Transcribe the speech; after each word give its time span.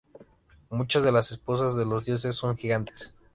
Muchas 0.71 1.03
de 1.03 1.11
las 1.11 1.31
esposas 1.31 1.75
de 1.75 1.85
los 1.85 2.05
dioses 2.05 2.35
son 2.35 2.57
gigantes. 2.57 3.13